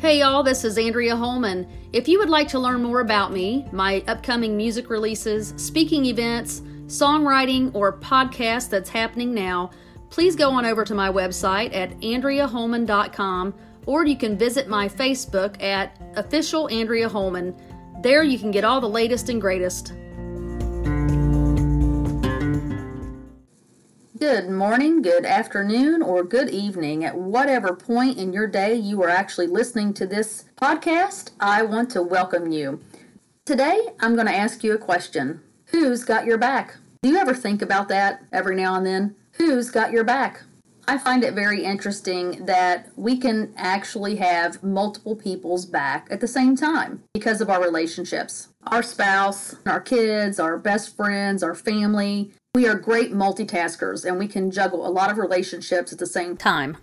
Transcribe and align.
Hey 0.00 0.20
y'all, 0.20 0.42
this 0.42 0.64
is 0.64 0.78
Andrea 0.78 1.14
Holman. 1.14 1.68
If 1.92 2.08
you 2.08 2.20
would 2.20 2.30
like 2.30 2.48
to 2.48 2.58
learn 2.58 2.82
more 2.82 3.00
about 3.00 3.34
me, 3.34 3.66
my 3.70 4.02
upcoming 4.08 4.56
music 4.56 4.88
releases, 4.88 5.52
speaking 5.58 6.06
events, 6.06 6.62
songwriting, 6.86 7.70
or 7.74 7.98
podcast 7.98 8.70
that's 8.70 8.88
happening 8.88 9.34
now, 9.34 9.72
please 10.08 10.36
go 10.36 10.52
on 10.52 10.64
over 10.64 10.86
to 10.86 10.94
my 10.94 11.10
website 11.10 11.76
at 11.76 11.90
andreaholman.com 12.00 13.54
or 13.84 14.06
you 14.06 14.16
can 14.16 14.38
visit 14.38 14.68
my 14.68 14.88
Facebook 14.88 15.62
at 15.62 16.00
official 16.16 16.70
Andrea 16.70 17.06
Holman. 17.06 17.54
There 18.00 18.22
you 18.22 18.38
can 18.38 18.50
get 18.50 18.64
all 18.64 18.80
the 18.80 18.88
latest 18.88 19.28
and 19.28 19.38
greatest. 19.38 19.92
Good 24.20 24.50
morning, 24.50 25.00
good 25.00 25.24
afternoon, 25.24 26.02
or 26.02 26.22
good 26.22 26.50
evening. 26.50 27.06
At 27.06 27.16
whatever 27.16 27.74
point 27.74 28.18
in 28.18 28.34
your 28.34 28.46
day 28.46 28.74
you 28.74 29.02
are 29.02 29.08
actually 29.08 29.46
listening 29.46 29.94
to 29.94 30.06
this 30.06 30.44
podcast, 30.60 31.30
I 31.40 31.62
want 31.62 31.88
to 31.92 32.02
welcome 32.02 32.52
you. 32.52 32.82
Today, 33.46 33.80
I'm 33.98 34.16
going 34.16 34.26
to 34.26 34.36
ask 34.36 34.62
you 34.62 34.74
a 34.74 34.78
question 34.78 35.40
Who's 35.68 36.04
got 36.04 36.26
your 36.26 36.36
back? 36.36 36.76
Do 37.02 37.08
you 37.08 37.16
ever 37.16 37.32
think 37.32 37.62
about 37.62 37.88
that 37.88 38.22
every 38.30 38.56
now 38.56 38.74
and 38.74 38.84
then? 38.84 39.16
Who's 39.38 39.70
got 39.70 39.90
your 39.90 40.04
back? 40.04 40.42
I 40.86 40.98
find 40.98 41.24
it 41.24 41.32
very 41.32 41.64
interesting 41.64 42.44
that 42.44 42.90
we 42.96 43.16
can 43.16 43.54
actually 43.56 44.16
have 44.16 44.62
multiple 44.62 45.16
people's 45.16 45.64
back 45.64 46.08
at 46.10 46.20
the 46.20 46.28
same 46.28 46.56
time 46.56 47.02
because 47.14 47.40
of 47.40 47.48
our 47.48 47.62
relationships. 47.62 48.48
Our 48.66 48.82
spouse, 48.82 49.56
our 49.64 49.80
kids, 49.80 50.38
our 50.38 50.58
best 50.58 50.94
friends, 50.94 51.42
our 51.42 51.54
family, 51.54 52.32
we 52.60 52.66
are 52.66 52.74
great 52.74 53.12
multitaskers 53.12 54.04
and 54.04 54.18
we 54.18 54.26
can 54.26 54.50
juggle 54.50 54.86
a 54.86 54.90
lot 54.90 55.10
of 55.10 55.18
relationships 55.18 55.92
at 55.92 55.98
the 55.98 56.06
same 56.06 56.36
time. 56.36 56.76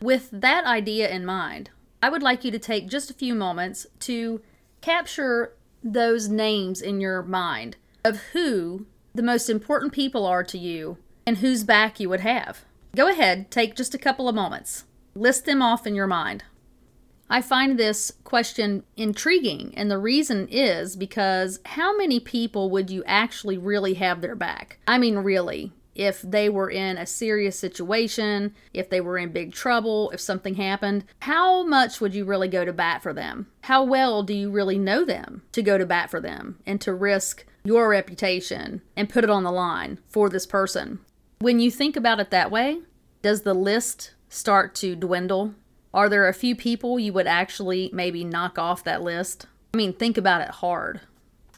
With 0.00 0.28
that 0.32 0.64
idea 0.64 1.10
in 1.10 1.26
mind, 1.26 1.70
I 2.02 2.08
would 2.08 2.22
like 2.22 2.42
you 2.42 2.50
to 2.50 2.58
take 2.58 2.88
just 2.88 3.10
a 3.10 3.14
few 3.14 3.34
moments 3.34 3.86
to 4.00 4.40
capture 4.80 5.52
those 5.84 6.28
names 6.28 6.80
in 6.80 7.00
your 7.00 7.22
mind 7.22 7.76
of 8.02 8.16
who 8.32 8.86
the 9.14 9.22
most 9.22 9.50
important 9.50 9.92
people 9.92 10.24
are 10.24 10.42
to 10.42 10.58
you 10.58 10.96
and 11.26 11.38
whose 11.38 11.64
back 11.64 12.00
you 12.00 12.08
would 12.08 12.20
have. 12.20 12.64
Go 12.96 13.06
ahead, 13.06 13.50
take 13.50 13.76
just 13.76 13.94
a 13.94 13.98
couple 13.98 14.28
of 14.28 14.34
moments. 14.34 14.84
List 15.14 15.44
them 15.44 15.60
off 15.60 15.86
in 15.86 15.94
your 15.94 16.06
mind. 16.06 16.44
I 17.32 17.42
find 17.42 17.78
this 17.78 18.10
question 18.24 18.82
intriguing, 18.96 19.72
and 19.76 19.88
the 19.88 19.98
reason 19.98 20.48
is 20.50 20.96
because 20.96 21.60
how 21.64 21.96
many 21.96 22.18
people 22.18 22.70
would 22.70 22.90
you 22.90 23.04
actually 23.06 23.56
really 23.56 23.94
have 23.94 24.20
their 24.20 24.34
back? 24.34 24.78
I 24.88 24.98
mean, 24.98 25.16
really. 25.18 25.72
If 25.94 26.22
they 26.22 26.48
were 26.48 26.70
in 26.70 26.98
a 26.98 27.06
serious 27.06 27.58
situation, 27.58 28.54
if 28.74 28.90
they 28.90 29.00
were 29.00 29.16
in 29.16 29.32
big 29.32 29.52
trouble, 29.52 30.10
if 30.10 30.20
something 30.20 30.54
happened, 30.54 31.04
how 31.20 31.62
much 31.64 32.00
would 32.00 32.14
you 32.14 32.24
really 32.24 32.48
go 32.48 32.64
to 32.64 32.72
bat 32.72 33.02
for 33.02 33.12
them? 33.12 33.46
How 33.62 33.84
well 33.84 34.24
do 34.24 34.34
you 34.34 34.50
really 34.50 34.78
know 34.78 35.04
them 35.04 35.42
to 35.52 35.62
go 35.62 35.78
to 35.78 35.86
bat 35.86 36.10
for 36.10 36.20
them 36.20 36.58
and 36.66 36.80
to 36.80 36.92
risk 36.92 37.44
your 37.64 37.90
reputation 37.90 38.82
and 38.96 39.08
put 39.08 39.24
it 39.24 39.30
on 39.30 39.44
the 39.44 39.52
line 39.52 40.00
for 40.08 40.28
this 40.28 40.46
person? 40.46 40.98
When 41.38 41.60
you 41.60 41.70
think 41.70 41.96
about 41.96 42.18
it 42.18 42.30
that 42.30 42.50
way, 42.50 42.80
does 43.22 43.42
the 43.42 43.54
list 43.54 44.14
start 44.28 44.74
to 44.76 44.96
dwindle 44.96 45.54
are 45.92 46.08
there 46.08 46.28
a 46.28 46.34
few 46.34 46.54
people 46.54 46.98
you 46.98 47.12
would 47.12 47.26
actually 47.26 47.90
maybe 47.92 48.24
knock 48.24 48.58
off 48.58 48.84
that 48.84 49.02
list? 49.02 49.46
I 49.74 49.76
mean, 49.76 49.92
think 49.92 50.16
about 50.16 50.40
it 50.40 50.50
hard. 50.50 51.00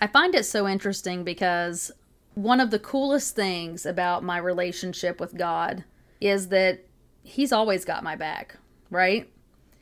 I 0.01 0.07
find 0.07 0.35
it 0.35 0.45
so 0.45 0.67
interesting 0.67 1.23
because 1.23 1.93
one 2.35 2.61
of 2.61 2.71
the 2.71 2.79
coolest 2.79 3.37
things 3.37 3.85
about 3.85 4.25
my 4.25 4.39
relationship 4.39 5.21
with 5.21 5.37
God 5.37 5.85
is 6.21 6.49
that 6.49 6.85
He's 7.25 7.53
always 7.53 7.85
got 7.85 8.03
my 8.03 8.17
back, 8.17 8.57
right? 8.91 9.31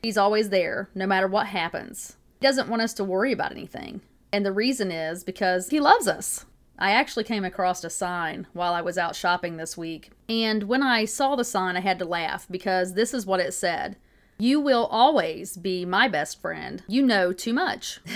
He's 0.03 0.19
always 0.19 0.50
there, 0.50 0.91
no 0.94 1.06
matter 1.06 1.27
what 1.27 1.47
happens. 1.47 2.16
He 2.39 2.47
doesn't 2.47 2.69
want 2.69 2.83
us 2.83 2.93
to 2.94 3.05
worry 3.05 3.33
about 3.33 3.53
anything. 3.53 4.03
And 4.31 4.44
the 4.44 4.53
reason 4.53 4.91
is 4.91 5.25
because 5.25 5.71
He 5.71 5.81
loves 5.81 6.06
us. 6.06 6.44
I 6.78 6.91
actually 6.91 7.25
came 7.25 7.44
across 7.44 7.84
a 7.84 7.91
sign 7.91 8.47
while 8.53 8.72
I 8.72 8.81
was 8.81 8.99
out 8.99 9.15
shopping 9.15 9.56
this 9.56 9.77
week. 9.77 10.10
And 10.28 10.65
when 10.65 10.83
I 10.83 11.05
saw 11.05 11.37
the 11.37 11.44
sign, 11.44 11.77
I 11.77 11.81
had 11.81 11.99
to 11.99 12.05
laugh 12.05 12.47
because 12.50 12.94
this 12.94 13.15
is 13.15 13.27
what 13.27 13.41
it 13.41 13.55
said 13.55 13.97
you 14.41 14.61
will 14.61 14.87
always 14.87 15.56
be 15.56 15.84
my 15.84 16.09
best 16.09 16.41
friend. 16.41 16.83
You 16.89 17.03
know 17.03 17.33
too 17.33 17.53
much. 17.53 18.01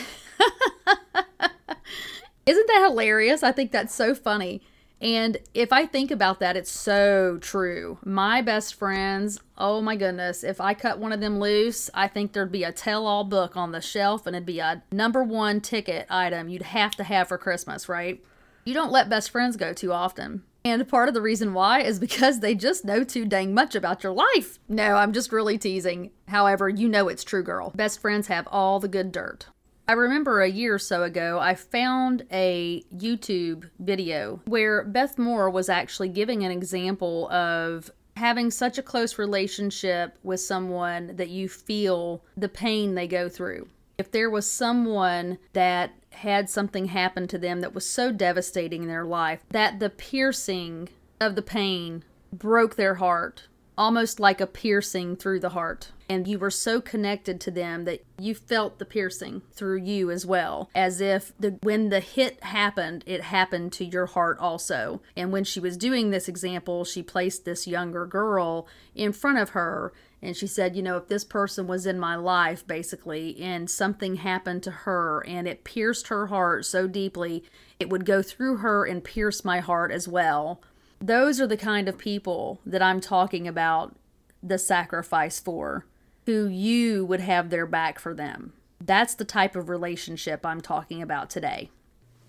Isn't 2.47 2.67
that 2.67 2.87
hilarious? 2.89 3.43
I 3.43 3.53
think 3.53 3.73
that's 3.73 3.95
so 3.95 4.15
funny. 4.15 4.63
And 5.01 5.37
if 5.53 5.73
I 5.73 5.87
think 5.87 6.11
about 6.11 6.41
that, 6.41 6.57
it's 6.57 6.71
so 6.71 7.39
true. 7.41 7.99
My 8.05 8.41
best 8.41 8.75
friends, 8.75 9.39
oh 9.59 9.83
my 9.83 9.97
goodness, 9.97 10.43
if 10.43 10.61
I 10.61 10.73
cut 10.73 10.99
one 10.99 11.13
of 11.13 11.21
them 11.21 11.41
loose, 11.41 11.91
I 11.93 12.09
think 12.09 12.33
there'd 12.33 12.53
be 12.53 12.65
a 12.65 12.73
tell 12.73 13.07
all 13.07 13.25
book 13.25 13.57
on 13.57 13.73
the 13.73 13.83
shelf 13.83 14.27
and 14.27 14.35
it'd 14.35 14.47
be 14.47 14.61
a 14.61 14.83
number 14.91 15.23
one 15.23 15.61
ticket 15.61 16.07
item 16.09 16.49
you'd 16.49 16.63
have 16.63 16.97
to 16.97 17.05
have 17.05 17.29
for 17.29 17.37
Christmas, 17.37 17.89
right? 17.89 18.25
You 18.65 18.73
don't 18.73 18.93
let 18.93 19.11
best 19.11 19.31
friends 19.31 19.57
go 19.57 19.75
too 19.75 19.93
often. 19.93 20.43
And 20.67 20.89
part 20.89 21.09
of 21.09 21.15
the 21.15 21.21
reason 21.21 21.53
why 21.53 21.83
is 21.83 21.99
because 21.99 22.41
they 22.41 22.55
just 22.55 22.87
know 22.87 23.05
too 23.05 23.27
dang 23.27 23.53
much 23.53 23.75
about 23.75 24.03
your 24.03 24.13
life. 24.13 24.59
No, 24.67 24.95
I'm 24.95 25.13
just 25.13 25.31
really 25.31 25.59
teasing. 25.59 26.11
However, 26.29 26.71
you 26.71 26.89
know 26.89 27.09
it's 27.09 27.23
true, 27.23 27.43
girl. 27.43 27.71
Best 27.75 28.01
friends 28.01 28.29
have 28.29 28.49
all 28.51 28.81
the 28.81 28.89
good 28.89 29.13
dirt. 29.13 29.47
I 29.87 29.93
remember 29.93 30.41
a 30.41 30.49
year 30.49 30.75
or 30.75 30.79
so 30.79 31.03
ago, 31.03 31.39
I 31.39 31.55
found 31.55 32.25
a 32.33 32.83
YouTube 32.97 33.69
video 33.79 34.41
where 34.47 34.83
Beth 34.85 35.19
Moore 35.19 35.51
was 35.51 35.69
actually 35.69 36.09
giving 36.09 36.43
an 36.43 36.51
example 36.51 37.31
of 37.31 37.91
having 38.17 38.51
such 38.51 38.79
a 38.79 38.83
close 38.83 39.19
relationship 39.19 40.17
with 40.23 40.41
someone 40.41 41.17
that 41.17 41.29
you 41.29 41.51
feel 41.51 42.25
the 42.39 42.49
pain 42.49 42.95
they 42.95 43.07
go 43.07 43.29
through. 43.29 43.69
If 43.99 44.11
there 44.11 44.31
was 44.31 44.51
someone 44.51 45.37
that 45.53 45.93
had 46.15 46.49
something 46.51 46.87
happen 46.87 47.29
to 47.29 47.39
them 47.39 47.61
that 47.61 47.75
was 47.75 47.89
so 47.89 48.13
devastating 48.13 48.83
in 48.83 48.89
their 48.89 49.05
life 49.05 49.41
that 49.51 49.79
the 49.79 49.91
piercing 49.91 50.89
of 51.21 51.35
the 51.35 51.43
pain 51.43 52.05
broke 52.33 52.77
their 52.77 52.97
heart, 52.97 53.49
almost 53.77 54.21
like 54.21 54.41
a 54.41 54.47
piercing 54.47 55.17
through 55.17 55.41
the 55.41 55.51
heart. 55.51 55.91
And 56.09 56.29
you 56.29 56.39
were 56.39 56.51
so 56.51 56.81
connected 56.81 57.41
to 57.43 57.51
them 57.51 57.85
that 57.85 58.05
you 58.19 58.35
felt 58.35 58.79
the 58.79 58.85
piercing 58.85 59.43
through 59.53 59.79
you 59.79 60.11
as 60.11 60.27
well, 60.27 60.71
as 60.75 61.01
if 61.01 61.33
the 61.41 61.59
when 61.63 61.89
the 61.89 62.01
hit 62.01 62.45
happened, 62.45 63.05
it 63.07 63.23
happened 63.23 63.73
to 63.75 63.85
your 63.85 64.07
heart 64.07 64.39
also. 64.39 65.01
And 65.17 65.33
when 65.33 65.45
she 65.45 65.61
was 65.61 65.79
doing 65.79 66.11
this 66.11 66.29
example, 66.29 66.85
she 66.85 67.03
placed 67.03 67.45
this 67.45 67.67
younger 67.67 68.05
girl 68.07 68.69
in 68.95 69.13
front 69.13 69.39
of 69.39 69.51
her 69.51 69.93
and 70.25 70.35
she 70.35 70.47
said, 70.47 70.75
you 70.75 70.83
know, 70.83 70.97
if 70.97 71.09
this 71.09 71.23
person 71.23 71.67
was 71.67 71.85
in 71.85 72.01
my 72.01 72.17
life, 72.17 72.67
basically, 72.67 73.39
and 73.41 73.69
something 73.69 74.17
happened 74.17 74.63
to 74.63 74.71
her 74.71 75.23
and 75.27 75.47
it 75.47 75.65
pierced 75.65 76.09
her 76.09 76.29
heart 76.29 76.65
so 76.65 76.89
deeply, 76.89 77.45
it 77.79 77.91
would 77.91 78.07
go 78.07 78.23
through 78.23 78.57
her 78.57 78.87
and 78.87 79.05
pierce 79.05 79.45
my 79.45 79.61
heart 79.61 79.93
as 79.93 80.09
well. 80.09 80.63
Those 81.05 81.39
are 81.39 81.47
the 81.47 81.59
kind 81.59 81.87
of 81.87 81.99
people 81.99 82.63
that 82.65 82.81
I'm 82.81 82.99
talking 82.99 83.47
about 83.47 83.95
the 84.43 84.57
sacrifice 84.57 85.39
for, 85.39 85.85
who 86.25 86.47
you 86.47 87.05
would 87.05 87.21
have 87.21 87.51
their 87.51 87.67
back 87.67 87.99
for 87.99 88.15
them. 88.15 88.55
That's 88.81 89.15
the 89.15 89.27
type 89.27 89.55
of 89.55 89.69
relationship 89.69 90.47
I'm 90.47 90.63
talking 90.63 91.03
about 91.03 91.29
today. 91.29 91.71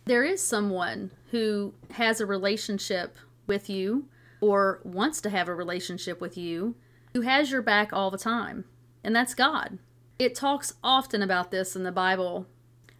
There 0.04 0.26
is 0.26 0.46
someone 0.46 1.12
who 1.32 1.74
has 1.92 2.20
a 2.20 2.26
relationship 2.26 3.16
with 3.48 3.70
you 3.70 4.10
or 4.42 4.82
wants 4.84 5.22
to 5.22 5.30
have 5.30 5.48
a 5.48 5.56
relationship 5.56 6.20
with 6.20 6.38
you 6.38 6.76
who 7.14 7.22
has 7.22 7.52
your 7.52 7.62
back 7.62 7.94
all 7.94 8.12
the 8.12 8.18
time, 8.18 8.66
and 9.06 9.16
that's 9.16 9.34
God. 9.34 9.80
It 10.20 10.36
talks 10.36 10.74
often 10.84 11.22
about 11.22 11.50
this 11.50 11.78
in 11.78 11.84
the 11.84 11.94
Bible. 11.94 12.46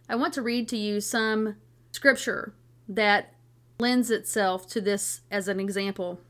I 0.08 0.16
want 0.16 0.32
to 0.34 0.42
read 0.42 0.68
to 0.68 0.78
you 0.78 1.02
some 1.02 1.56
scripture 1.92 2.54
that 2.88 3.34
lends 3.78 4.10
itself 4.10 4.66
to 4.68 4.80
this 4.80 5.20
as 5.30 5.48
an 5.48 5.60
example. 5.60 6.20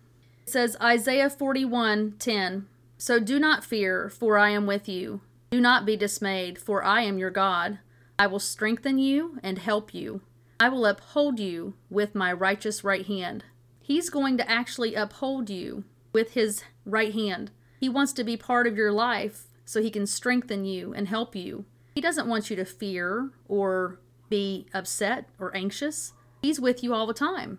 It 0.43 0.51
says 0.51 0.77
Isaiah 0.81 1.31
41:10, 1.31 2.67
"So 2.99 3.19
do 3.19 3.39
not 3.39 3.65
fear, 3.65 4.09
for 4.09 4.39
I 4.39 4.51
am 4.51 4.67
with 4.67 4.89
you. 4.89 5.21
Do 5.51 5.61
not 5.61 5.87
be 5.87 5.97
dismayed, 5.97 6.59
for 6.59 6.83
I 6.83 7.03
am 7.03 7.19
your 7.19 7.31
God. 7.31 7.79
I 8.19 8.27
will 8.27 8.41
strengthen 8.41 8.99
you 8.99 9.39
and 9.43 9.59
help 9.59 9.95
you. 9.95 10.23
I 10.59 10.69
will 10.69 10.87
uphold 10.87 11.39
you 11.39 11.75
with 11.91 12.15
my 12.15 12.33
righteous 12.33 12.83
right 12.83 13.07
hand." 13.07 13.45
He's 13.81 14.11
going 14.11 14.37
to 14.39 14.51
actually 14.51 14.95
uphold 14.95 15.49
you 15.49 15.85
with 16.13 16.33
his 16.33 16.65
right 16.85 17.13
hand. 17.13 17.53
He 17.79 17.89
wants 17.89 18.13
to 18.15 18.25
be 18.25 18.37
part 18.37 18.67
of 18.67 18.77
your 18.77 18.91
life 18.91 19.47
so 19.65 19.81
he 19.81 19.91
can 19.91 20.07
strengthen 20.07 20.65
you 20.65 20.93
and 20.95 21.09
help 21.09 21.37
you. 21.37 21.67
He 21.95 22.01
doesn't 22.01 22.27
want 22.27 22.51
you 22.51 22.57
to 22.57 22.65
fear 22.65 23.31
or 23.47 24.01
be 24.29 24.67
upset 24.75 25.29
or 25.39 25.55
anxious. 25.55 26.15
He's 26.47 26.61
with 26.61 26.85
you 26.85 26.95
all 26.95 27.09
the 27.09 27.13
time. 27.13 27.59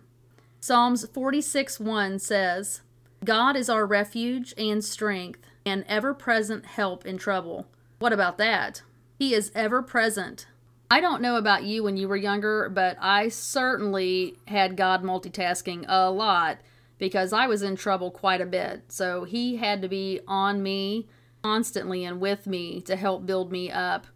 Psalms 0.60 1.06
46 1.12 1.78
1 1.78 2.18
says, 2.20 2.80
God 3.22 3.54
is 3.54 3.68
our 3.68 3.84
refuge 3.84 4.54
and 4.56 4.82
strength 4.82 5.40
and 5.66 5.84
ever 5.86 6.14
present 6.14 6.64
help 6.64 7.04
in 7.04 7.18
trouble. 7.18 7.66
What 7.98 8.14
about 8.14 8.38
that? 8.38 8.80
He 9.18 9.34
is 9.34 9.52
ever 9.54 9.82
present. 9.82 10.46
I 10.90 11.02
don't 11.02 11.20
know 11.20 11.36
about 11.36 11.64
you 11.64 11.82
when 11.82 11.98
you 11.98 12.08
were 12.08 12.16
younger, 12.16 12.70
but 12.70 12.96
I 12.98 13.28
certainly 13.28 14.38
had 14.46 14.74
God 14.74 15.02
multitasking 15.02 15.84
a 15.86 16.10
lot 16.10 16.56
because 16.96 17.34
I 17.34 17.46
was 17.46 17.62
in 17.62 17.76
trouble 17.76 18.10
quite 18.10 18.40
a 18.40 18.46
bit. 18.46 18.84
So 18.88 19.24
he 19.24 19.56
had 19.56 19.82
to 19.82 19.88
be 19.88 20.20
on 20.26 20.62
me 20.62 21.08
constantly 21.42 22.06
and 22.06 22.22
with 22.22 22.46
me 22.46 22.80
to 22.86 22.96
help 22.96 23.26
build 23.26 23.52
me 23.52 23.70
up 23.70 24.06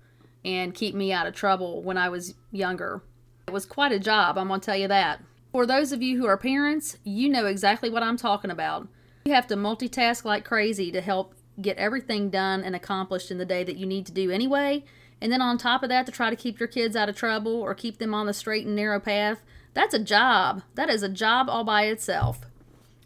and 0.46 0.74
keep 0.74 0.94
me 0.94 1.12
out 1.12 1.26
of 1.26 1.34
trouble 1.34 1.82
when 1.82 1.98
I 1.98 2.08
was 2.08 2.36
younger. 2.50 3.02
Was 3.52 3.66
quite 3.66 3.92
a 3.92 3.98
job, 3.98 4.38
I'm 4.38 4.48
going 4.48 4.60
to 4.60 4.64
tell 4.64 4.78
you 4.78 4.88
that. 4.88 5.20
For 5.52 5.66
those 5.66 5.92
of 5.92 6.00
you 6.00 6.16
who 6.16 6.24
are 6.24 6.38
parents, 6.38 6.96
you 7.04 7.28
know 7.28 7.44
exactly 7.44 7.90
what 7.90 8.02
I'm 8.02 8.16
talking 8.16 8.50
about. 8.50 8.88
You 9.26 9.34
have 9.34 9.46
to 9.48 9.56
multitask 9.56 10.24
like 10.24 10.46
crazy 10.46 10.90
to 10.90 11.02
help 11.02 11.34
get 11.60 11.76
everything 11.76 12.30
done 12.30 12.64
and 12.64 12.74
accomplished 12.74 13.30
in 13.30 13.36
the 13.36 13.44
day 13.44 13.62
that 13.62 13.76
you 13.76 13.84
need 13.84 14.06
to 14.06 14.12
do 14.12 14.30
anyway. 14.30 14.84
And 15.20 15.30
then 15.30 15.42
on 15.42 15.58
top 15.58 15.82
of 15.82 15.90
that, 15.90 16.06
to 16.06 16.12
try 16.12 16.30
to 16.30 16.36
keep 16.36 16.58
your 16.58 16.66
kids 16.66 16.96
out 16.96 17.10
of 17.10 17.14
trouble 17.14 17.60
or 17.60 17.74
keep 17.74 17.98
them 17.98 18.14
on 18.14 18.24
the 18.24 18.32
straight 18.32 18.64
and 18.64 18.74
narrow 18.74 18.98
path, 18.98 19.42
that's 19.74 19.92
a 19.92 20.02
job. 20.02 20.62
That 20.74 20.88
is 20.88 21.02
a 21.02 21.08
job 21.10 21.50
all 21.50 21.62
by 21.62 21.84
itself. 21.84 22.46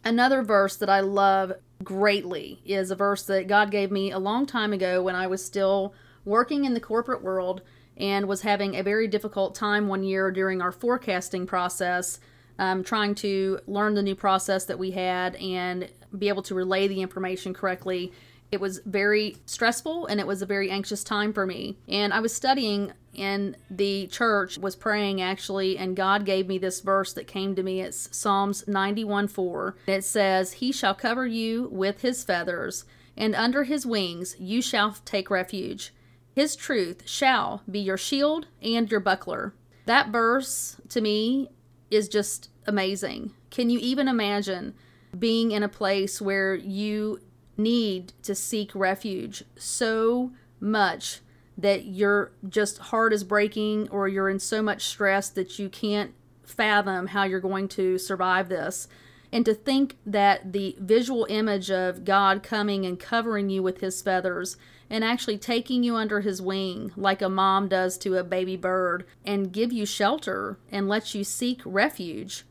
Another 0.05 0.43
verse 0.43 0.77
that 0.77 0.89
I 0.89 1.01
love 1.01 1.51
greatly 1.83 2.61
is 2.65 2.89
a 2.89 2.95
verse 2.95 3.23
that 3.23 3.47
God 3.47 3.69
gave 3.69 3.91
me 3.91 4.11
a 4.11 4.19
long 4.19 4.45
time 4.45 4.71
ago 4.71 5.03
when 5.03 5.15
I 5.15 5.27
was 5.27 5.43
still 5.43 5.93
working 6.23 6.63
in 6.63 6.73
the 6.73 6.79
corporate 6.79 7.21
world 7.21 7.61
and 7.97 8.27
was 8.27 8.41
having 8.41 8.75
a 8.75 8.83
very 8.83 9.07
difficult 9.07 9.55
time 9.55 9.87
one 9.87 10.03
year 10.03 10.31
during 10.31 10.61
our 10.61 10.71
forecasting 10.71 11.45
process, 11.45 12.19
um, 12.59 12.83
trying 12.83 13.15
to 13.15 13.59
learn 13.67 13.95
the 13.95 14.03
new 14.03 14.15
process 14.15 14.65
that 14.65 14.79
we 14.79 14.91
had 14.91 15.35
and 15.35 15.89
be 16.17 16.29
able 16.29 16.43
to 16.43 16.55
relay 16.55 16.87
the 16.87 17.01
information 17.01 17.53
correctly 17.53 18.11
it 18.51 18.61
was 18.61 18.79
very 18.85 19.37
stressful 19.45 20.05
and 20.05 20.19
it 20.19 20.27
was 20.27 20.41
a 20.41 20.45
very 20.45 20.69
anxious 20.69 21.03
time 21.03 21.33
for 21.33 21.45
me. 21.45 21.77
And 21.87 22.13
I 22.13 22.19
was 22.19 22.33
studying 22.33 22.93
in 23.13 23.57
the 23.69 24.07
church, 24.07 24.57
was 24.57 24.75
praying 24.75 25.21
actually, 25.21 25.77
and 25.77 25.95
God 25.95 26.25
gave 26.25 26.47
me 26.47 26.57
this 26.57 26.79
verse 26.79 27.13
that 27.13 27.27
came 27.27 27.55
to 27.55 27.63
me. 27.63 27.81
It's 27.81 28.15
Psalms 28.15 28.67
91 28.67 29.27
4. 29.27 29.75
It 29.87 30.03
says, 30.03 30.53
He 30.53 30.71
shall 30.71 30.95
cover 30.95 31.27
you 31.27 31.67
with 31.71 32.01
his 32.01 32.23
feathers, 32.23 32.85
and 33.17 33.35
under 33.35 33.63
his 33.63 33.85
wings 33.85 34.35
you 34.39 34.61
shall 34.61 34.95
take 35.03 35.29
refuge. 35.29 35.91
His 36.37 36.55
truth 36.55 37.09
shall 37.09 37.63
be 37.67 37.79
your 37.79 37.97
shield 37.97 38.45
and 38.61 38.91
your 38.91 38.99
buckler. 38.99 39.55
That 39.87 40.09
verse 40.09 40.79
to 40.89 41.01
me 41.01 41.49
is 41.89 42.07
just 42.07 42.51
amazing. 42.67 43.33
Can 43.49 43.71
you 43.71 43.79
even 43.79 44.07
imagine 44.07 44.75
being 45.17 45.49
in 45.49 45.63
a 45.63 45.67
place 45.67 46.21
where 46.21 46.53
you 46.53 47.21
need 47.57 48.13
to 48.21 48.35
seek 48.35 48.69
refuge 48.75 49.45
so 49.55 50.31
much 50.59 51.21
that 51.57 51.85
your 51.85 52.33
just 52.47 52.77
heart 52.77 53.13
is 53.13 53.23
breaking 53.23 53.89
or 53.89 54.07
you're 54.07 54.29
in 54.29 54.37
so 54.37 54.61
much 54.61 54.85
stress 54.85 55.31
that 55.31 55.57
you 55.57 55.69
can't 55.69 56.13
fathom 56.43 57.07
how 57.07 57.23
you're 57.23 57.39
going 57.39 57.67
to 57.69 57.97
survive 57.97 58.47
this. 58.47 58.87
And 59.31 59.43
to 59.45 59.55
think 59.55 59.97
that 60.05 60.53
the 60.53 60.75
visual 60.79 61.25
image 61.31 61.71
of 61.71 62.05
God 62.05 62.43
coming 62.43 62.85
and 62.85 62.99
covering 62.99 63.49
you 63.49 63.63
with 63.63 63.79
his 63.79 64.03
feathers 64.03 64.55
and 64.89 65.03
actually 65.03 65.37
taking 65.37 65.83
you 65.83 65.95
under 65.95 66.21
his 66.21 66.41
wing 66.41 66.91
like 66.95 67.21
a 67.21 67.29
mom 67.29 67.67
does 67.67 67.97
to 67.97 68.15
a 68.15 68.23
baby 68.23 68.55
bird 68.55 69.05
and 69.25 69.51
give 69.51 69.71
you 69.71 69.85
shelter 69.85 70.57
and 70.71 70.87
let 70.87 71.13
you 71.13 71.23
seek 71.23 71.61
refuge 71.65 72.45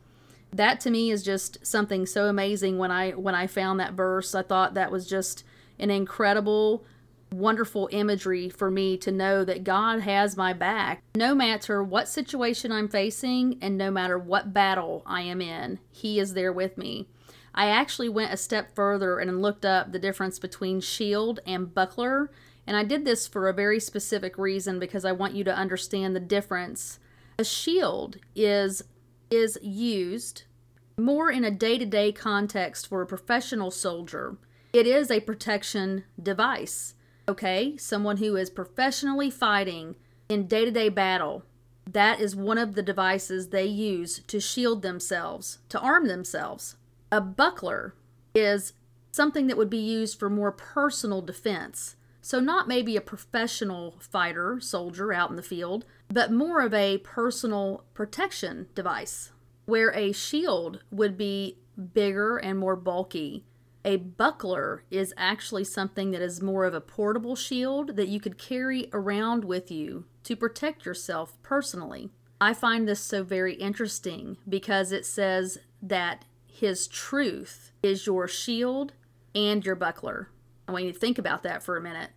that 0.52 0.80
to 0.80 0.90
me 0.90 1.10
is 1.10 1.22
just 1.22 1.64
something 1.66 2.06
so 2.06 2.26
amazing 2.26 2.78
when 2.78 2.90
I 2.90 3.10
when 3.12 3.34
I 3.34 3.46
found 3.46 3.80
that 3.80 3.94
verse. 3.94 4.34
I 4.34 4.42
thought 4.42 4.74
that 4.74 4.90
was 4.90 5.06
just 5.06 5.44
an 5.78 5.90
incredible 5.90 6.84
wonderful 7.32 7.88
imagery 7.90 8.48
for 8.48 8.70
me 8.70 8.96
to 8.96 9.10
know 9.10 9.44
that 9.44 9.64
God 9.64 10.00
has 10.00 10.36
my 10.36 10.52
back 10.52 11.02
no 11.16 11.34
matter 11.34 11.82
what 11.82 12.08
situation 12.08 12.70
I'm 12.70 12.88
facing 12.88 13.58
and 13.60 13.76
no 13.76 13.90
matter 13.90 14.16
what 14.16 14.52
battle 14.52 15.02
I 15.04 15.22
am 15.22 15.40
in. 15.40 15.80
He 15.90 16.20
is 16.20 16.34
there 16.34 16.52
with 16.52 16.78
me. 16.78 17.08
I 17.56 17.68
actually 17.68 18.10
went 18.10 18.34
a 18.34 18.36
step 18.36 18.74
further 18.74 19.18
and 19.18 19.40
looked 19.40 19.64
up 19.64 19.90
the 19.90 19.98
difference 19.98 20.38
between 20.38 20.80
shield 20.80 21.40
and 21.46 21.74
buckler, 21.74 22.30
and 22.66 22.76
I 22.76 22.84
did 22.84 23.04
this 23.04 23.26
for 23.26 23.48
a 23.48 23.54
very 23.54 23.80
specific 23.80 24.36
reason 24.36 24.78
because 24.78 25.04
I 25.04 25.12
want 25.12 25.34
you 25.34 25.42
to 25.44 25.56
understand 25.56 26.14
the 26.14 26.20
difference. 26.20 26.98
A 27.38 27.44
shield 27.44 28.16
is 28.34 28.82
is 29.30 29.58
used 29.60 30.44
more 30.98 31.30
in 31.30 31.44
a 31.44 31.50
day 31.50 31.78
to 31.78 31.86
day 31.86 32.12
context 32.12 32.86
for 32.86 33.02
a 33.02 33.06
professional 33.06 33.70
soldier. 33.70 34.36
It 34.72 34.86
is 34.86 35.10
a 35.10 35.20
protection 35.20 36.04
device. 36.22 36.94
Okay, 37.28 37.76
someone 37.76 38.18
who 38.18 38.36
is 38.36 38.50
professionally 38.50 39.30
fighting 39.30 39.96
in 40.28 40.46
day 40.46 40.64
to 40.64 40.70
day 40.70 40.88
battle. 40.88 41.42
That 41.90 42.20
is 42.20 42.36
one 42.36 42.58
of 42.58 42.74
the 42.74 42.82
devices 42.82 43.48
they 43.48 43.64
use 43.64 44.20
to 44.26 44.40
shield 44.40 44.82
themselves, 44.82 45.58
to 45.68 45.80
arm 45.80 46.08
themselves. 46.08 46.76
A 47.12 47.20
buckler 47.20 47.94
is 48.34 48.72
something 49.12 49.46
that 49.46 49.56
would 49.56 49.70
be 49.70 49.78
used 49.78 50.18
for 50.18 50.28
more 50.28 50.52
personal 50.52 51.22
defense. 51.22 51.96
So, 52.20 52.40
not 52.40 52.66
maybe 52.66 52.96
a 52.96 53.00
professional 53.00 53.96
fighter, 54.00 54.58
soldier 54.60 55.12
out 55.12 55.30
in 55.30 55.36
the 55.36 55.42
field, 55.42 55.84
but 56.08 56.32
more 56.32 56.60
of 56.60 56.74
a 56.74 56.98
personal 56.98 57.84
protection 57.94 58.66
device, 58.74 59.30
where 59.64 59.94
a 59.94 60.10
shield 60.10 60.82
would 60.90 61.16
be 61.16 61.58
bigger 61.94 62.36
and 62.36 62.58
more 62.58 62.74
bulky. 62.74 63.44
A 63.84 63.96
buckler 63.96 64.82
is 64.90 65.14
actually 65.16 65.62
something 65.62 66.10
that 66.10 66.20
is 66.20 66.42
more 66.42 66.64
of 66.64 66.74
a 66.74 66.80
portable 66.80 67.36
shield 67.36 67.94
that 67.94 68.08
you 68.08 68.18
could 68.18 68.38
carry 68.38 68.90
around 68.92 69.44
with 69.44 69.70
you 69.70 70.06
to 70.24 70.34
protect 70.34 70.84
yourself 70.84 71.40
personally. 71.44 72.10
I 72.40 72.52
find 72.52 72.88
this 72.88 72.98
so 72.98 73.22
very 73.22 73.54
interesting 73.54 74.38
because 74.48 74.90
it 74.90 75.06
says 75.06 75.58
that 75.80 76.24
his 76.56 76.88
truth 76.88 77.70
is 77.82 78.06
your 78.06 78.26
shield 78.26 78.94
and 79.34 79.62
your 79.62 79.74
buckler. 79.74 80.30
I 80.66 80.72
want 80.72 80.86
you 80.86 80.92
to 80.92 80.98
think 80.98 81.18
about 81.18 81.42
that 81.42 81.62
for 81.62 81.76
a 81.76 81.82
minute. 81.82 82.12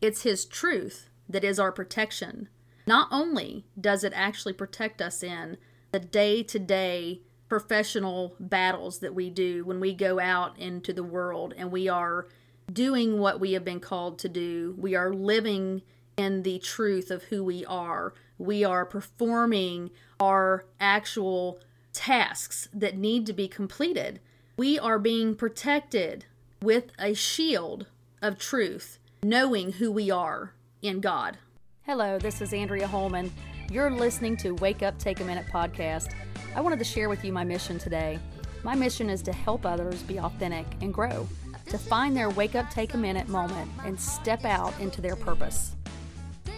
It's 0.00 0.22
His 0.22 0.46
truth 0.46 1.10
that 1.28 1.44
is 1.44 1.60
our 1.60 1.70
protection. 1.70 2.48
Not 2.86 3.08
only 3.10 3.66
does 3.78 4.02
it 4.02 4.14
actually 4.16 4.54
protect 4.54 5.02
us 5.02 5.22
in 5.22 5.58
the 5.92 6.00
day 6.00 6.42
to 6.42 6.58
day 6.58 7.20
professional 7.50 8.34
battles 8.40 9.00
that 9.00 9.14
we 9.14 9.28
do 9.28 9.62
when 9.66 9.78
we 9.78 9.92
go 9.92 10.18
out 10.18 10.58
into 10.58 10.94
the 10.94 11.04
world 11.04 11.52
and 11.58 11.70
we 11.70 11.86
are 11.86 12.28
doing 12.72 13.18
what 13.18 13.40
we 13.40 13.52
have 13.52 13.64
been 13.64 13.78
called 13.78 14.18
to 14.20 14.28
do, 14.30 14.74
we 14.78 14.94
are 14.94 15.12
living 15.12 15.82
in 16.16 16.44
the 16.44 16.58
truth 16.60 17.10
of 17.10 17.24
who 17.24 17.44
we 17.44 17.62
are. 17.66 18.14
We 18.38 18.64
are 18.64 18.86
performing 18.86 19.90
our 20.18 20.64
actual 20.80 21.60
tasks 21.92 22.68
that 22.72 22.96
need 22.96 23.26
to 23.26 23.32
be 23.32 23.48
completed. 23.48 24.20
We 24.56 24.78
are 24.78 24.98
being 24.98 25.34
protected 25.34 26.24
with 26.60 26.92
a 26.98 27.14
shield 27.14 27.86
of 28.20 28.38
truth 28.38 28.98
knowing 29.22 29.72
who 29.72 29.90
we 29.90 30.10
are 30.10 30.52
in 30.80 31.00
God. 31.00 31.38
Hello, 31.82 32.18
this 32.18 32.40
is 32.40 32.52
Andrea 32.52 32.86
Holman. 32.86 33.32
You're 33.70 33.90
listening 33.90 34.36
to 34.38 34.52
Wake 34.56 34.82
Up, 34.82 34.98
Take 34.98 35.20
a 35.20 35.24
Minute 35.24 35.46
podcast. 35.52 36.12
I 36.54 36.60
wanted 36.60 36.78
to 36.78 36.84
share 36.84 37.08
with 37.08 37.24
you 37.24 37.32
my 37.32 37.44
mission 37.44 37.78
today. 37.78 38.18
My 38.62 38.74
mission 38.74 39.10
is 39.10 39.22
to 39.22 39.32
help 39.32 39.66
others 39.66 40.02
be 40.02 40.20
authentic 40.20 40.66
and 40.80 40.94
grow, 40.94 41.26
to 41.66 41.78
find 41.78 42.16
their 42.16 42.30
wake 42.30 42.54
up, 42.54 42.70
take 42.70 42.94
a 42.94 42.98
minute 42.98 43.28
moment 43.28 43.70
and 43.84 43.98
step 43.98 44.44
out 44.44 44.78
into 44.78 45.00
their 45.00 45.16
purpose. 45.16 45.74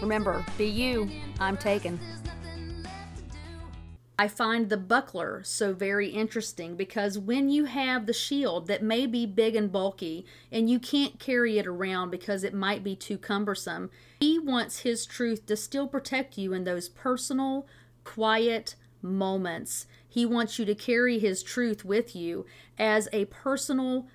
Remember, 0.00 0.45
be 0.59 0.67
you. 0.67 1.09
I'm 1.41 1.57
taken. 1.57 1.99
I 4.16 4.28
find 4.28 4.68
the 4.68 4.76
buckler 4.76 5.42
so 5.42 5.73
very 5.73 6.09
interesting 6.11 6.76
because 6.76 7.18
when 7.18 7.49
you 7.49 7.64
have 7.64 8.06
the 8.06 8.12
shield 8.12 8.68
that 8.68 8.83
may 8.83 9.06
be 9.06 9.26
big 9.26 9.56
and 9.56 9.73
bulky 9.73 10.25
and 10.52 10.71
you 10.71 10.78
can't 10.78 11.18
carry 11.18 11.59
it 11.59 11.66
around 11.66 12.11
because 12.11 12.44
it 12.44 12.54
might 12.54 12.85
be 12.85 12.94
too 12.94 13.18
cumbersome, 13.18 13.90
he 14.21 14.38
wants 14.38 14.80
his 14.80 15.04
truth 15.04 15.47
to 15.47 15.56
still 15.56 15.88
protect 15.88 16.38
you 16.38 16.52
in 16.52 16.62
those 16.62 16.88
personal, 16.88 17.66
quiet 18.04 18.76
moments. 19.02 19.87
He 20.09 20.25
wants 20.25 20.61
you 20.61 20.64
to 20.64 20.76
carry 20.76 21.18
his 21.18 21.42
truth 21.42 21.85
with 21.85 22.14
you 22.14 22.47
as 22.78 23.09
a 23.12 23.25
personal 23.25 24.06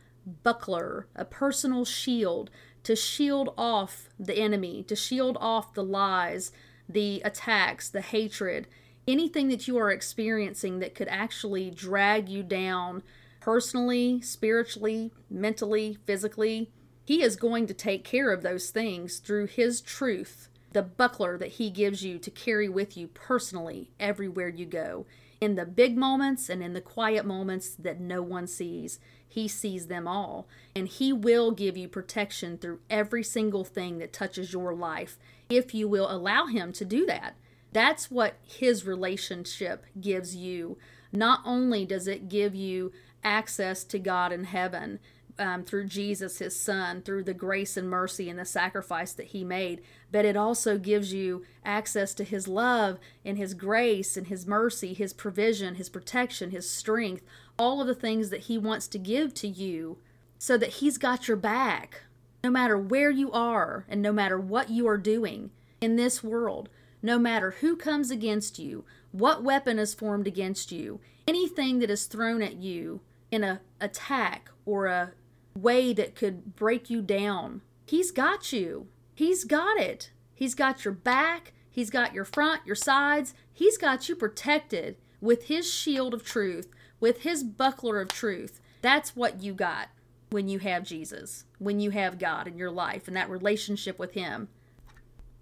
buckler, 0.43 1.07
a 1.13 1.25
personal 1.25 1.83
shield 1.83 2.49
to 2.83 2.95
shield 2.95 3.53
off 3.57 4.07
the 4.17 4.37
enemy, 4.37 4.81
to 4.83 4.95
shield 4.95 5.37
off 5.41 5.73
the 5.73 5.83
lies, 5.83 6.53
the 6.87 7.21
attacks, 7.25 7.89
the 7.89 8.01
hatred 8.01 8.65
anything 9.09 9.49
that 9.49 9.67
you 9.67 9.77
are 9.77 9.91
experiencing 9.91 10.79
that 10.79 10.95
could 10.95 11.07
actually 11.07 11.71
drag 11.71 12.29
you 12.29 12.43
down 12.43 13.03
personally, 13.39 14.21
spiritually, 14.21 15.11
mentally, 15.29 15.97
physically, 16.05 16.71
He 17.05 17.23
is 17.23 17.35
going 17.35 17.67
to 17.67 17.73
take 17.73 18.03
care 18.03 18.31
of 18.31 18.43
those 18.43 18.69
things 18.69 19.19
through 19.19 19.47
His 19.47 19.81
truth 19.81 20.49
the 20.71 20.83
buckler 20.83 21.37
that 21.37 21.53
He 21.53 21.69
gives 21.69 22.03
you 22.03 22.19
to 22.19 22.31
carry 22.31 22.69
with 22.69 22.95
you 22.95 23.07
personally 23.07 23.91
everywhere 23.99 24.49
you 24.49 24.65
go. 24.65 25.05
In 25.41 25.55
the 25.55 25.65
big 25.65 25.97
moments 25.97 26.49
and 26.49 26.61
in 26.61 26.73
the 26.73 26.81
quiet 26.81 27.25
moments 27.25 27.73
that 27.75 27.99
no 27.99 28.21
one 28.21 28.45
sees, 28.45 28.99
He 29.27 29.47
sees 29.47 29.87
them 29.87 30.07
all. 30.07 30.47
And 30.75 30.87
He 30.87 31.11
will 31.11 31.51
give 31.51 31.77
you 31.77 31.87
protection 31.87 32.57
through 32.57 32.81
every 32.89 33.23
single 33.23 33.63
thing 33.63 33.97
that 33.99 34.13
touches 34.13 34.53
your 34.53 34.73
life 34.75 35.17
if 35.49 35.73
you 35.73 35.87
will 35.87 36.11
allow 36.11 36.45
Him 36.45 36.71
to 36.73 36.85
do 36.85 37.05
that. 37.07 37.35
That's 37.71 38.09
what 38.09 38.35
His 38.43 38.85
relationship 38.85 39.85
gives 39.99 40.35
you. 40.35 40.77
Not 41.11 41.41
only 41.45 41.85
does 41.85 42.07
it 42.07 42.29
give 42.29 42.55
you 42.55 42.91
access 43.23 43.83
to 43.83 43.99
God 43.99 44.31
in 44.31 44.45
heaven, 44.45 44.99
um, 45.39 45.63
through 45.63 45.85
Jesus, 45.85 46.39
his 46.39 46.59
son, 46.59 47.01
through 47.01 47.23
the 47.23 47.33
grace 47.33 47.77
and 47.77 47.89
mercy 47.89 48.29
and 48.29 48.37
the 48.37 48.45
sacrifice 48.45 49.13
that 49.13 49.27
he 49.27 49.45
made, 49.45 49.81
but 50.11 50.25
it 50.25 50.35
also 50.35 50.77
gives 50.77 51.13
you 51.13 51.45
access 51.63 52.13
to 52.15 52.25
his 52.25 52.47
love 52.47 52.99
and 53.23 53.37
his 53.37 53.53
grace 53.53 54.17
and 54.17 54.27
his 54.27 54.45
mercy, 54.45 54.93
his 54.93 55.13
provision, 55.13 55.75
his 55.75 55.87
protection, 55.87 56.51
his 56.51 56.69
strength, 56.69 57.23
all 57.57 57.79
of 57.79 57.87
the 57.87 57.95
things 57.95 58.29
that 58.29 58.41
he 58.41 58.57
wants 58.57 58.87
to 58.89 58.99
give 58.99 59.33
to 59.35 59.47
you 59.47 59.97
so 60.37 60.57
that 60.57 60.73
he's 60.73 60.97
got 60.97 61.27
your 61.27 61.37
back 61.37 62.03
no 62.43 62.49
matter 62.49 62.77
where 62.77 63.11
you 63.11 63.31
are 63.31 63.85
and 63.87 64.01
no 64.01 64.11
matter 64.11 64.39
what 64.39 64.69
you 64.69 64.87
are 64.87 64.97
doing 64.97 65.51
in 65.81 65.95
this 65.95 66.23
world. 66.23 66.69
No 67.01 67.17
matter 67.17 67.51
who 67.51 67.75
comes 67.75 68.11
against 68.11 68.59
you, 68.59 68.83
what 69.11 69.43
weapon 69.43 69.79
is 69.79 69.93
formed 69.93 70.27
against 70.27 70.71
you, 70.71 70.99
anything 71.27 71.79
that 71.79 71.89
is 71.89 72.05
thrown 72.05 72.41
at 72.41 72.57
you 72.57 73.01
in 73.31 73.43
a 73.43 73.61
attack 73.79 74.49
or 74.65 74.87
a 74.87 75.13
way 75.55 75.93
that 75.93 76.15
could 76.15 76.55
break 76.55 76.89
you 76.89 77.01
down. 77.01 77.61
He's 77.85 78.11
got 78.11 78.51
you. 78.51 78.87
He's 79.15 79.43
got 79.43 79.77
it. 79.77 80.11
He's 80.33 80.55
got 80.55 80.85
your 80.85 80.93
back. 80.93 81.53
He's 81.69 81.89
got 81.89 82.13
your 82.13 82.25
front, 82.25 82.65
your 82.65 82.75
sides. 82.75 83.33
He's 83.51 83.77
got 83.77 84.09
you 84.09 84.15
protected 84.15 84.97
with 85.21 85.45
his 85.45 85.71
shield 85.71 86.13
of 86.13 86.23
truth, 86.23 86.69
with 86.99 87.21
his 87.21 87.43
buckler 87.43 88.01
of 88.01 88.09
truth. 88.09 88.59
That's 88.81 89.15
what 89.15 89.41
you 89.41 89.53
got 89.53 89.89
when 90.29 90.47
you 90.47 90.59
have 90.59 90.83
Jesus, 90.83 91.45
when 91.57 91.79
you 91.79 91.91
have 91.91 92.19
God 92.19 92.47
in 92.47 92.57
your 92.57 92.71
life 92.71 93.07
and 93.07 93.17
that 93.17 93.29
relationship 93.29 93.99
with 93.99 94.13
him. 94.13 94.49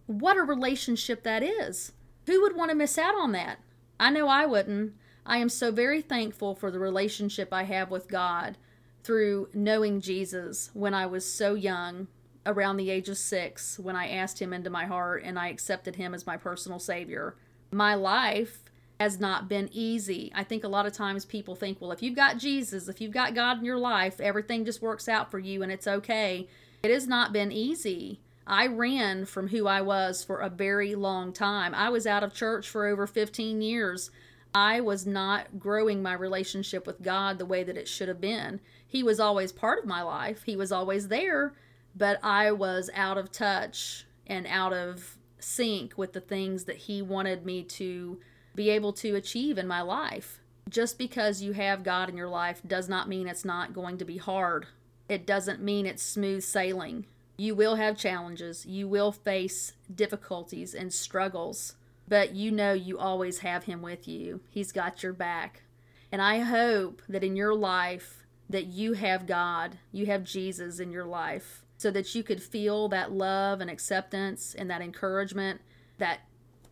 What 0.08 0.38
a 0.38 0.42
relationship 0.42 1.24
that 1.24 1.44
is. 1.44 1.92
Who 2.26 2.42
would 2.42 2.56
want 2.56 2.70
to 2.72 2.76
miss 2.76 2.98
out 2.98 3.16
on 3.16 3.32
that? 3.34 3.60
I 4.00 4.10
know 4.10 4.28
I 4.28 4.46
wouldn't. 4.46 4.94
I 5.26 5.38
am 5.38 5.50
so 5.50 5.72
very 5.72 6.02
thankful 6.02 6.56
for 6.56 6.72
the 6.72 6.80
relationship 6.80 7.50
I 7.52 7.64
have 7.64 7.92
with 7.92 8.08
God 8.08 8.58
through 9.04 9.50
knowing 9.54 10.02
Jesus 10.02 10.72
when 10.74 10.94
I 10.94 11.06
was 11.06 11.32
so 11.32 11.54
young, 11.54 12.08
around 12.46 12.78
the 12.78 12.90
age 12.90 13.10
of 13.10 13.18
six, 13.18 13.78
when 13.78 13.96
I 13.96 14.08
asked 14.08 14.42
Him 14.42 14.54
into 14.54 14.70
my 14.70 14.86
heart 14.86 15.24
and 15.24 15.38
I 15.38 15.50
accepted 15.50 15.98
Him 15.98 16.14
as 16.14 16.26
my 16.26 16.38
personal 16.38 16.80
Savior. 16.80 17.36
My 17.72 17.94
life 17.94 18.64
has 19.00 19.20
not 19.20 19.50
been 19.50 19.70
easy. 19.74 20.32
I 20.34 20.44
think 20.44 20.64
a 20.64 20.70
lot 20.70 20.86
of 20.86 20.94
times 20.94 21.26
people 21.26 21.56
think, 21.56 21.80
well, 21.80 21.92
if 21.92 22.02
you've 22.02 22.16
got 22.16 22.38
Jesus, 22.38 22.88
if 22.88 23.02
you've 23.02 23.12
got 23.12 23.36
God 23.36 23.60
in 23.60 23.66
your 23.66 23.78
life, 23.78 24.20
everything 24.20 24.66
just 24.66 24.82
works 24.82 25.10
out 25.10 25.30
for 25.30 25.40
you 25.40 25.62
and 25.62 25.72
it's 25.72 25.88
okay. 25.88 26.48
It 26.82 26.92
has 26.92 27.08
not 27.08 27.34
been 27.34 27.52
easy. 27.52 28.22
I 28.48 28.68
ran 28.68 29.26
from 29.26 29.50
who 29.50 29.68
I 29.68 29.82
was 29.82 30.24
for 30.24 30.40
a 30.40 30.50
very 30.50 30.96
long 30.96 31.34
time. 31.34 31.76
I 31.76 31.90
was 31.90 32.08
out 32.08 32.24
of 32.24 32.34
church 32.34 32.70
for 32.70 32.88
over 32.88 33.06
15 33.06 33.62
years. 33.62 34.10
I 34.56 34.80
was 34.80 35.06
not 35.06 35.60
growing 35.60 36.02
my 36.02 36.14
relationship 36.14 36.88
with 36.88 37.02
God 37.02 37.38
the 37.38 37.46
way 37.46 37.64
that 37.64 37.78
it 37.78 37.88
should 37.88 38.08
have 38.08 38.22
been. 38.22 38.62
He 38.88 39.04
was 39.04 39.20
always 39.20 39.52
part 39.52 39.80
of 39.80 39.86
my 39.86 40.02
life, 40.02 40.44
He 40.44 40.56
was 40.56 40.72
always 40.72 41.10
there, 41.10 41.54
but 41.96 42.20
I 42.24 42.52
was 42.52 42.90
out 42.94 43.18
of 43.18 43.32
touch 43.32 44.06
and 44.26 44.48
out 44.48 44.72
of 44.74 45.18
sync 45.40 45.98
with 45.98 46.14
the 46.14 46.22
things 46.22 46.64
that 46.64 46.78
He 46.78 47.02
wanted 47.02 47.46
me 47.46 47.64
to 47.64 48.20
be 48.56 48.70
able 48.70 48.94
to 48.94 49.16
achieve 49.16 49.58
in 49.58 49.68
my 49.68 49.82
life. 49.82 50.40
Just 50.70 50.98
because 50.98 51.42
you 51.42 51.52
have 51.52 51.84
God 51.84 52.10
in 52.10 52.18
your 52.18 52.30
life 52.30 52.62
does 52.66 52.90
not 52.90 53.10
mean 53.10 53.28
it's 53.28 53.46
not 53.46 53.74
going 53.74 53.98
to 53.98 54.06
be 54.06 54.18
hard. 54.18 54.68
It 55.08 55.28
doesn't 55.28 55.62
mean 55.62 55.86
it's 55.86 56.04
smooth 56.04 56.44
sailing. 56.44 57.06
You 57.38 57.56
will 57.56 57.76
have 57.76 57.98
challenges. 57.98 58.66
You 58.66 58.88
will 58.88 59.12
face 59.12 59.74
difficulties 59.94 60.74
and 60.74 60.92
struggles 60.92 61.76
but 62.08 62.34
you 62.34 62.52
know 62.52 62.74
you 62.74 62.98
always 62.98 63.40
have 63.40 63.66
him 63.66 63.82
with 63.82 64.08
you. 64.08 64.40
He's 64.50 64.72
got 64.72 65.04
your 65.04 65.14
back. 65.14 65.64
And 66.12 66.22
I 66.22 66.40
hope 66.40 67.02
that 67.10 67.24
in 67.24 67.36
your 67.36 67.54
life 67.54 68.26
that 68.50 68.68
you 68.68 68.94
have 68.94 69.28
God, 69.28 69.78
you 69.92 70.06
have 70.06 70.24
Jesus 70.24 70.80
in 70.80 70.92
your 70.92 71.06
life 71.06 71.64
so 71.78 71.92
that 71.92 72.16
you 72.16 72.24
could 72.24 72.42
feel 72.42 72.88
that 72.90 73.12
love 73.12 73.60
and 73.60 73.70
acceptance 73.70 74.56
and 74.56 74.70
that 74.72 74.82
encouragement, 74.82 75.60
that 75.98 76.22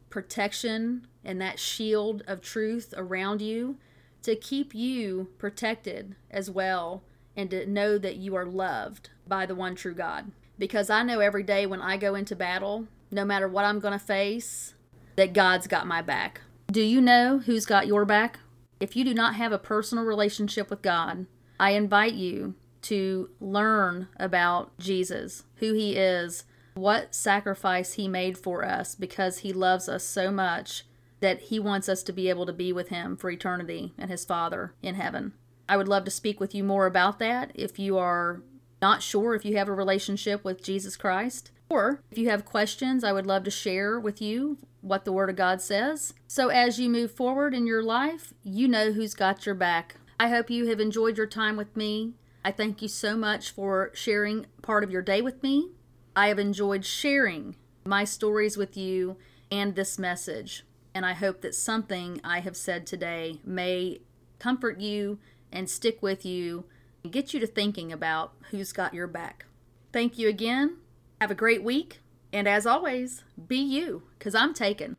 protection 0.10 1.06
and 1.24 1.42
that 1.42 1.60
shield 1.60 2.24
of 2.28 2.42
truth 2.42 2.94
around 2.96 3.42
you 3.42 3.78
to 4.24 4.36
keep 4.36 4.74
you 4.74 5.28
protected 5.38 6.16
as 6.32 6.50
well 6.50 7.04
and 7.36 7.52
to 7.52 7.66
know 7.66 7.98
that 7.98 8.16
you 8.16 8.36
are 8.36 8.46
loved 8.46 9.10
by 9.28 9.46
the 9.46 9.54
one 9.54 9.76
true 9.76 9.94
God. 9.94 10.32
Because 10.58 10.90
I 10.90 11.04
know 11.04 11.20
every 11.20 11.44
day 11.44 11.66
when 11.66 11.82
I 11.82 11.98
go 11.98 12.16
into 12.16 12.36
battle, 12.36 12.88
no 13.12 13.26
matter 13.26 13.48
what 13.48 13.66
I'm 13.66 13.80
going 13.80 13.98
to 13.98 14.06
face, 14.06 14.74
that 15.16 15.34
God's 15.34 15.68
got 15.68 15.88
my 15.88 16.02
back. 16.02 16.42
Do 16.72 16.82
you 16.82 17.02
know 17.02 17.40
who's 17.40 17.66
got 17.66 17.88
your 17.88 18.06
back? 18.06 18.40
If 18.80 18.96
you 18.96 19.04
do 19.04 19.14
not 19.14 19.36
have 19.36 19.52
a 19.52 19.58
personal 19.58 20.04
relationship 20.04 20.70
with 20.70 20.82
God, 20.82 21.28
I 21.60 21.72
invite 21.72 22.14
you 22.14 22.56
to 22.84 23.30
learn 23.40 24.08
about 24.18 24.78
Jesus, 24.78 25.44
who 25.56 25.74
he 25.74 25.96
is, 25.96 26.44
what 26.76 27.16
sacrifice 27.16 27.94
he 27.94 28.08
made 28.08 28.38
for 28.38 28.66
us 28.66 28.96
because 28.96 29.40
he 29.40 29.54
loves 29.54 29.88
us 29.88 30.04
so 30.04 30.30
much 30.30 30.84
that 31.22 31.44
he 31.44 31.60
wants 31.60 31.88
us 31.88 32.04
to 32.04 32.14
be 32.14 32.30
able 32.30 32.46
to 32.46 32.54
be 32.54 32.74
with 32.74 32.90
him 32.90 33.16
for 33.16 33.30
eternity 33.30 33.94
and 33.98 34.12
his 34.12 34.26
Father 34.26 34.74
in 34.82 34.96
heaven. 34.96 35.34
I 35.68 35.78
would 35.78 35.88
love 35.88 36.04
to 36.06 36.12
speak 36.12 36.40
with 36.40 36.54
you 36.54 36.64
more 36.64 36.86
about 36.86 37.18
that 37.20 37.52
if 37.56 37.80
you 37.80 37.98
are 37.98 38.44
not 38.82 39.02
sure 39.02 39.36
if 39.36 39.46
you 39.46 39.58
have 39.58 39.68
a 39.68 39.74
relationship 39.74 40.44
with 40.44 40.64
Jesus 40.64 40.96
Christ. 40.96 41.52
Or 41.70 42.04
if 42.12 42.18
you 42.18 42.30
have 42.30 42.46
questions, 42.46 43.04
I 43.04 43.12
would 43.12 43.26
love 43.26 43.44
to 43.46 43.52
share 43.52 44.00
with 44.00 44.22
you 44.22 44.58
what 44.82 45.04
the 45.04 45.12
Word 45.12 45.30
of 45.30 45.36
God 45.36 45.62
says. 45.62 46.14
So 46.28 46.50
as 46.50 46.80
you 46.80 46.90
move 46.90 47.12
forward 47.12 47.54
in 47.54 47.66
your 47.66 47.82
life, 47.82 48.34
you 48.44 48.68
know 48.68 48.92
who's 48.92 49.16
got 49.16 49.46
your 49.46 49.56
back. 49.56 49.96
I 50.20 50.30
hope 50.30 50.50
you 50.50 50.68
have 50.68 50.80
enjoyed 50.80 51.18
your 51.18 51.28
time 51.28 51.58
with 51.58 51.76
me. 51.76 52.14
I 52.44 52.52
thank 52.52 52.82
you 52.82 52.88
so 52.88 53.18
much 53.18 53.50
for 53.50 53.90
sharing 53.96 54.46
part 54.62 54.84
of 54.84 54.92
your 54.92 55.02
day 55.02 55.22
with 55.22 55.42
me. 55.42 55.72
I 56.16 56.28
have 56.28 56.38
enjoyed 56.38 56.86
sharing 56.86 57.56
my 57.84 58.04
stories 58.04 58.58
with 58.58 58.78
you 58.78 59.18
and 59.52 59.76
this 59.76 59.98
message. 59.98 60.64
And 60.94 61.06
I 61.06 61.14
hope 61.14 61.42
that 61.42 61.56
something 61.56 62.22
I 62.24 62.40
have 62.40 62.56
said 62.56 62.86
today 62.86 63.40
may 63.44 64.02
comfort 64.38 64.80
you 64.80 65.18
and 65.52 65.70
stick 65.70 66.02
with 66.02 66.26
you 66.26 66.66
get 67.06 67.34
you 67.34 67.40
to 67.40 67.48
thinking 67.48 67.92
about 67.92 68.34
who's 68.52 68.72
got 68.72 68.94
your 68.94 69.08
back. 69.08 69.46
Thank 69.92 70.18
you 70.18 70.28
again. 70.28 70.78
Have 71.22 71.32
a 71.32 71.36
great 71.36 71.64
week. 71.64 72.02
And 72.34 72.48
as 72.48 72.66
always, 72.66 73.24
be 73.48 73.58
you, 73.58 74.04
because 74.18 74.36
I'm 74.36 74.54
taken. 74.54 74.98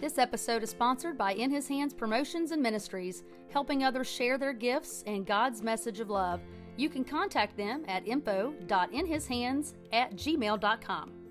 This 0.00 0.18
episode 0.18 0.62
is 0.62 0.70
sponsored 0.70 1.16
by 1.16 1.34
In 1.34 1.50
His 1.50 1.68
Hands 1.68 1.92
Promotions 1.92 2.50
and 2.50 2.62
Ministries, 2.62 3.24
helping 3.50 3.82
others 3.82 4.06
share 4.06 4.38
their 4.38 4.52
gifts 4.52 5.02
and 5.06 5.26
God's 5.26 5.62
message 5.62 6.00
of 6.00 6.10
love. 6.10 6.40
You 6.76 6.88
can 6.88 7.04
contact 7.04 7.56
them 7.56 7.84
at 7.88 8.06
info.inhishands 8.06 9.74
at 9.92 10.14
gmail.com. 10.14 11.25